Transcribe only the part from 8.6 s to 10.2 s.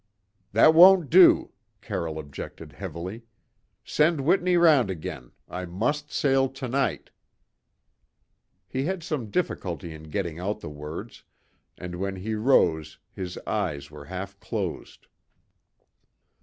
He had some difficulty in